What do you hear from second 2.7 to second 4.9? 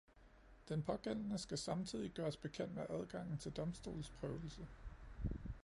med adgangen til domstolsprøvelse